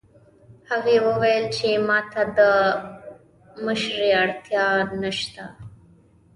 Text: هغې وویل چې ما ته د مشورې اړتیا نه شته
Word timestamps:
هغې 0.69 0.97
وویل 1.07 1.45
چې 1.55 1.67
ما 1.87 1.99
ته 2.11 2.21
د 2.37 2.39
مشورې 3.65 4.09
اړتیا 4.23 4.65
نه 5.01 5.11
شته 5.19 5.45